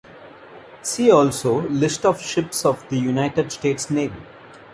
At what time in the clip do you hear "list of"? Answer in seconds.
1.69-2.19